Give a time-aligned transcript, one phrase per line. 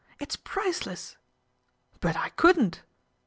[0.17, 1.15] It's priceless.""
[2.01, 2.81] But I couldn't."